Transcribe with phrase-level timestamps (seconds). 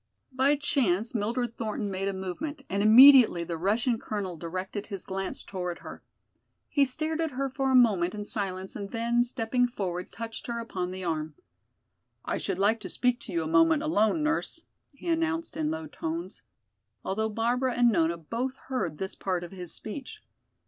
[0.31, 5.43] By chance Mildred Thornton made a movement and immediately the Russian colonel directed his glance
[5.43, 6.01] toward her.
[6.69, 10.59] He stared at her for a moment in silence and then, stepping forward, touched her
[10.59, 11.35] upon the arm.
[12.25, 14.61] "I should like to speak to you a moment alone, nurse,"
[14.95, 16.41] he announced in low tones,
[17.05, 20.23] although Barbara and Nona both heard this part of his speech.